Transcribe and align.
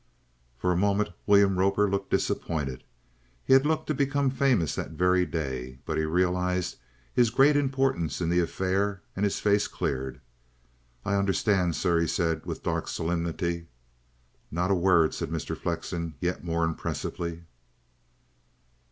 For 0.57 0.71
a 0.71 0.75
moment 0.75 1.09
William 1.27 1.59
Roper 1.59 1.87
looked 1.87 2.09
disappointed. 2.09 2.83
He 3.45 3.53
had 3.53 3.67
looked 3.67 3.85
to 3.85 3.93
become 3.93 4.31
famous 4.31 4.73
that 4.73 4.89
very 4.93 5.27
day. 5.27 5.77
But 5.85 5.99
he 5.99 6.05
realized 6.05 6.77
his 7.13 7.29
great 7.29 7.55
importance 7.55 8.19
in 8.19 8.27
the 8.29 8.39
affair, 8.39 9.03
and 9.15 9.23
his 9.23 9.39
face 9.39 9.67
cleared. 9.67 10.19
"I 11.05 11.13
understands, 11.13 11.77
sir," 11.77 11.99
he 12.01 12.07
said 12.07 12.47
with 12.47 12.61
a 12.61 12.63
dark 12.63 12.87
solemnity. 12.87 13.67
"Not 14.49 14.71
a 14.71 14.73
word," 14.73 15.13
said 15.13 15.29
Mr. 15.29 15.55
Flexen 15.55 16.15
yet 16.19 16.43
more 16.43 16.65
impressively. 16.65 17.43